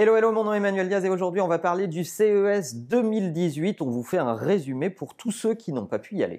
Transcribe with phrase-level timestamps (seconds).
[0.00, 3.82] Hello, hello, mon nom est Emmanuel Diaz et aujourd'hui on va parler du CES 2018.
[3.82, 6.38] On vous fait un résumé pour tous ceux qui n'ont pas pu y aller.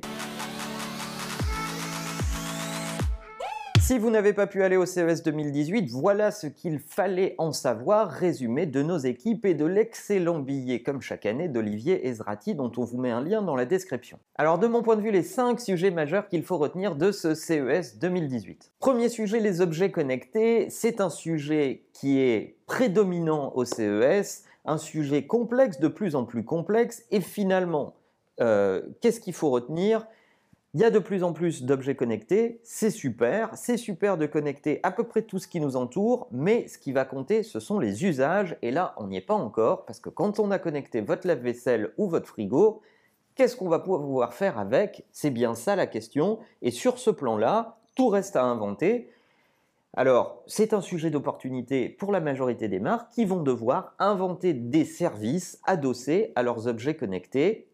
[3.89, 8.11] Si vous n'avez pas pu aller au CES 2018, voilà ce qu'il fallait en savoir,
[8.11, 12.83] résumé de nos équipes et de l'excellent billet, comme chaque année, d'Olivier Ezrati, dont on
[12.83, 14.19] vous met un lien dans la description.
[14.35, 17.33] Alors de mon point de vue, les 5 sujets majeurs qu'il faut retenir de ce
[17.33, 18.73] CES 2018.
[18.77, 20.69] Premier sujet, les objets connectés.
[20.69, 26.45] C'est un sujet qui est prédominant au CES, un sujet complexe, de plus en plus
[26.45, 27.95] complexe, et finalement,
[28.39, 30.05] euh, qu'est-ce qu'il faut retenir?
[30.75, 34.79] Il y a de plus en plus d'objets connectés, c'est super, c'est super de connecter
[34.83, 37.79] à peu près tout ce qui nous entoure, mais ce qui va compter, ce sont
[37.79, 41.01] les usages, et là, on n'y est pas encore, parce que quand on a connecté
[41.01, 42.81] votre lave-vaisselle ou votre frigo,
[43.33, 45.05] qu'est-ce qu'on va pouvoir faire avec?
[45.11, 49.09] C'est bien ça la question, et sur ce plan-là, tout reste à inventer.
[49.95, 54.85] Alors, c'est un sujet d'opportunité pour la majorité des marques qui vont devoir inventer des
[54.85, 57.67] services adossés à leurs objets connectés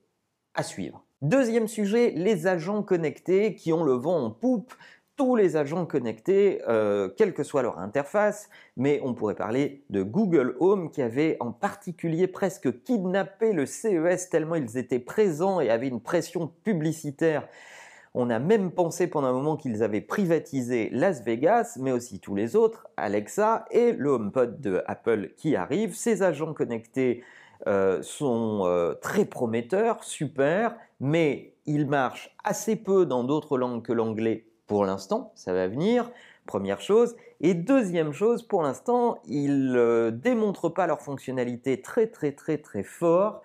[0.54, 1.05] à suivre.
[1.22, 4.74] Deuxième sujet, les agents connectés qui ont le vent en poupe.
[5.16, 10.04] Tous les agents connectés, euh, quelle que soit leur interface, mais on pourrait parler de
[10.04, 15.70] Google Home qui avait en particulier presque kidnappé le CES tellement ils étaient présents et
[15.70, 17.48] avaient une pression publicitaire.
[18.14, 22.36] On a même pensé pendant un moment qu'ils avaient privatisé Las Vegas, mais aussi tous
[22.36, 25.96] les autres, Alexa et le HomePod de Apple qui arrive.
[25.96, 27.24] Ces agents connectés
[27.67, 33.94] euh, sont euh, très prometteurs, super, mais ils marchent assez peu dans d'autres langues que
[33.94, 36.12] l'anglais pour l'instant, ça va venir,
[36.45, 37.16] première chose.
[37.42, 42.58] Et deuxième chose, pour l'instant, ils ne euh, démontrent pas leur fonctionnalité très très très
[42.58, 43.42] très fort.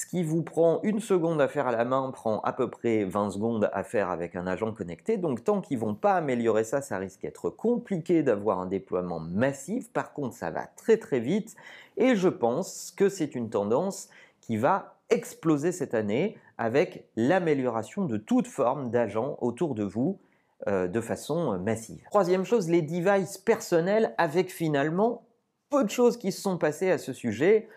[0.00, 3.04] Ce qui vous prend une seconde à faire à la main prend à peu près
[3.04, 5.18] 20 secondes à faire avec un agent connecté.
[5.18, 9.92] Donc tant qu'ils vont pas améliorer ça, ça risque d'être compliqué d'avoir un déploiement massif.
[9.92, 11.54] Par contre, ça va très très vite
[11.98, 14.08] et je pense que c'est une tendance
[14.40, 20.18] qui va exploser cette année avec l'amélioration de toute forme d'agents autour de vous
[20.66, 22.00] euh, de façon massive.
[22.04, 25.26] Troisième chose, les devices personnels avec finalement
[25.68, 27.68] peu de choses qui se sont passées à ce sujet.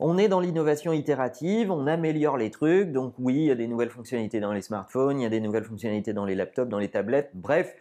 [0.00, 3.66] On est dans l'innovation itérative, on améliore les trucs, donc oui, il y a des
[3.66, 6.78] nouvelles fonctionnalités dans les smartphones, il y a des nouvelles fonctionnalités dans les laptops, dans
[6.78, 7.74] les tablettes, bref,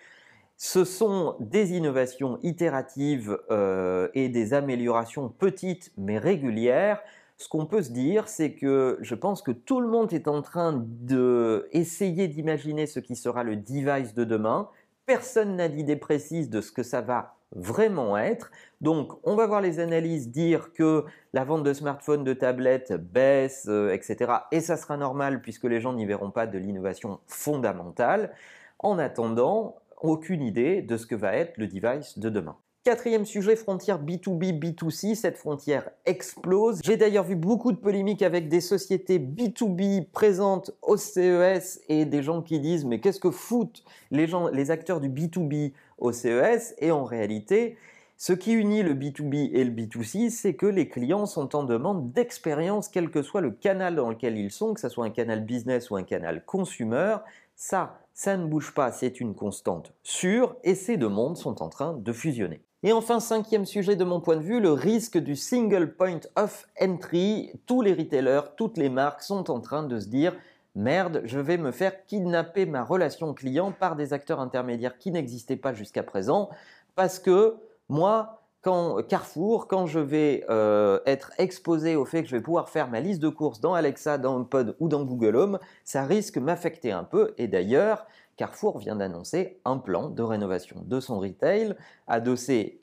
[0.57, 6.99] ce sont des innovations itératives euh, et des améliorations petites mais régulières.
[7.37, 10.41] Ce qu'on peut se dire, c'est que je pense que tout le monde est en
[10.41, 14.67] train d'essayer d'imaginer ce qui sera le device de demain.
[15.05, 18.51] Personne n'a d'idée précise de ce que ça va vraiment être.
[18.81, 23.65] Donc, on va voir les analyses dire que la vente de smartphones, de tablettes baisse,
[23.69, 24.31] euh, etc.
[24.51, 28.33] Et ça sera normal puisque les gens n'y verront pas de l'innovation fondamentale.
[28.79, 32.57] En attendant, aucune idée de ce que va être le device de demain.
[32.87, 35.15] Quatrième sujet, frontière B2B, B2C.
[35.15, 36.79] Cette frontière explose.
[36.85, 42.23] J'ai d'ailleurs vu beaucoup de polémiques avec des sociétés B2B présentes au CES et des
[42.23, 47.03] gens qui disent mais qu'est-ce que foutent les acteurs du B2B au CES Et en
[47.03, 47.75] réalité,
[48.15, 52.13] ce qui unit le B2B et le B2C, c'est que les clients sont en demande
[52.13, 55.43] d'expérience, quel que soit le canal dans lequel ils sont, que ce soit un canal
[55.43, 57.17] business ou un canal consumer.
[57.53, 61.67] Ça, ça ne bouge pas, c'est une constante sûre et ces deux mondes sont en
[61.67, 62.61] train de fusionner.
[62.83, 66.67] Et enfin, cinquième sujet de mon point de vue, le risque du single point of
[66.79, 67.51] entry.
[67.65, 70.35] Tous les retailers, toutes les marques sont en train de se dire
[70.75, 75.55] merde, je vais me faire kidnapper ma relation client par des acteurs intermédiaires qui n'existaient
[75.55, 76.49] pas jusqu'à présent
[76.95, 77.55] parce que
[77.89, 82.69] moi, quand Carrefour, quand je vais euh, être exposé au fait que je vais pouvoir
[82.69, 86.37] faire ma liste de courses dans Alexa, dans HomePod ou dans Google Home, ça risque
[86.37, 87.33] m'affecter un peu.
[87.39, 88.05] Et d'ailleurs,
[88.37, 91.75] Carrefour vient d'annoncer un plan de rénovation de son retail,
[92.05, 92.79] adossé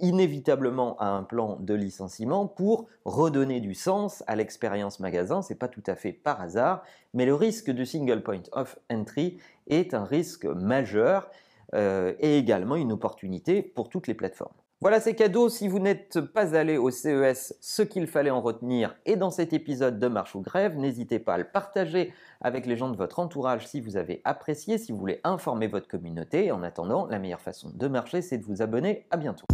[0.00, 5.42] inévitablement à un plan de licenciement pour redonner du sens à l'expérience magasin.
[5.42, 6.82] C'est pas tout à fait par hasard,
[7.14, 11.30] mais le risque du single point of entry est un risque majeur
[11.74, 14.54] euh, et également une opportunité pour toutes les plateformes.
[14.82, 15.48] Voilà, ces cadeaux.
[15.48, 19.54] Si vous n'êtes pas allé au CES, ce qu'il fallait en retenir est dans cet
[19.54, 20.76] épisode de Marche ou Grève.
[20.76, 22.12] N'hésitez pas à le partager
[22.42, 25.88] avec les gens de votre entourage si vous avez apprécié, si vous voulez informer votre
[25.88, 26.52] communauté.
[26.52, 29.06] En attendant, la meilleure façon de marcher, c'est de vous abonner.
[29.10, 29.46] À bientôt.